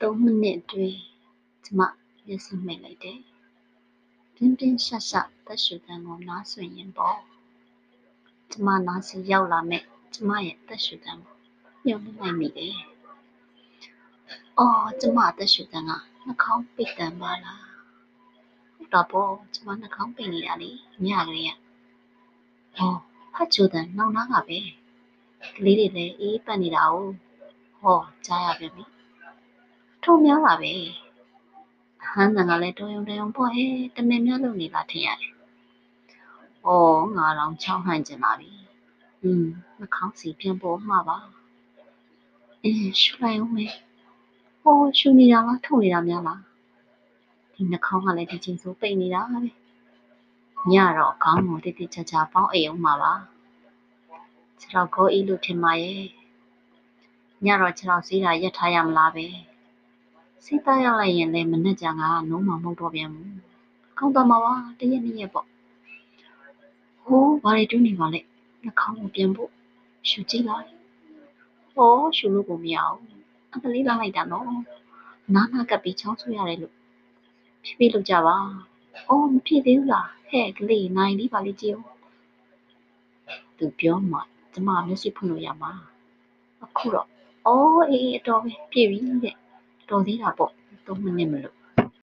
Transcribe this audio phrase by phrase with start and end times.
[0.00, 0.98] 3မိနစ်အတွင်း
[1.64, 1.80] ကျမ
[2.26, 3.18] မျက်စိမှိတ်လိုက်တယ်။
[4.34, 7.18] ပြင်းပြင်းရှက်ရှက်သက်ရှူသံကို နားစွင့်ရင်းပေါ့။
[8.50, 11.36] ကျမနားဆီရောက်လာမယ့် ကျမရဲ့သက်ရှူသံကို
[11.84, 12.76] မျှော်လင့်လိုက်မိတယ်။
[14.58, 17.62] အော် ကျမ အသက်ရှူသံက နှာခေါင်းပိတ်သံပါလား။
[18.74, 20.70] ဟုတ်တာပေါ့ ကျမ နှာခေါင်းပိတ်နေတာလေ
[21.04, 21.52] ညကလေးက။
[22.76, 22.98] အော်
[23.34, 24.58] ဟတ်ချိုသံနှောင်းနားကပဲ။
[25.56, 26.94] ကလေးတွေလည်း အေးပတ်နေတာ哦။
[27.80, 28.84] ဟော ကြားရပြန်ပြီ။
[30.08, 30.72] ထုံများပါပဲ။
[32.10, 35.32] ဟန်းသံကလည်းတော်ရုံတရုံပေါ့ဟဲ့တမင်များလုပ်နေလားထင်ရတယ်။
[36.66, 38.50] အော်ငါတော့ချောင်းဟန်ကျင်လာပြီ။
[39.22, 39.44] อืม
[39.78, 41.18] နှာခေါင်းစီပြန်ပေါ်မှာပါ။
[42.62, 43.72] အင်းရှူလိုက်အောင်မယ်။
[44.62, 46.40] ဟောရှူနေတာလားထုံနေတာများလား။
[47.52, 49.40] ဒီနှာခေါင်းကလည်းဒီချိန်ဆိုပိတ်နေတာပဲ။
[50.72, 53.12] ညတော့ခေါင်းကိုတိတိကျကျပေါင်းအိမ်အောင်မှာပါ။
[54.60, 56.02] ခြေတော့ကိုအေးလို့ထင်ပါရဲ့။
[57.44, 59.26] ညတော့ခြေတော့စီးတာရက်ထားရမလားပဲ။
[60.44, 63.30] စီးသားရလိုက်ရင်လည်းမနဲ့ကြငါနုံးမမဟုတ်တော့ပြန်ဘူး။
[63.98, 65.46] ကောင်းတော့မှာပါတရက်နှစ်ရက်ပေါ့။
[67.04, 68.20] ဟိုးဘာတွေတူးနေပါလဲ။
[68.62, 69.50] နှာခေါင်းကိုပြန်ဖို့
[70.08, 70.68] ရှူကြည့်လိုက်။
[71.74, 73.02] ဟောရှူလို့ကိုမရဘူး။
[73.54, 74.46] အကလေးလာလိုက်တာနော်။
[75.34, 76.74] နားနာကပ်ပြီးချောင်းဆူရတယ်လို့
[77.64, 78.36] ဖြည်းဖြည်းလုပ်ကြပါ။
[79.08, 81.86] အော်မဖြစ်သေးဘူးလား။ဟဲ့ကလေးနိုင်လေးပါလေးကြည့်ဦး။
[83.58, 84.18] သူပြောမှ
[84.52, 85.72] ကျမမျက်စိဖွင့်လို့ရမှာ။
[86.64, 87.08] အခုတော့
[87.46, 89.36] အော်အေးအတော်ပဲပြည့်ပြီတဲ့။
[89.88, 90.50] တော်သေးတာပေါ့။
[90.86, 91.56] 3မိနစ်မလို့